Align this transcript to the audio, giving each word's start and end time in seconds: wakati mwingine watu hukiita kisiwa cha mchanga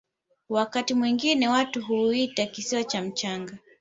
wakati 0.49 0.93
mwingine 0.93 1.47
watu 1.49 1.81
hukiita 1.81 2.45
kisiwa 2.45 2.83
cha 2.83 3.01
mchanga 3.01 3.57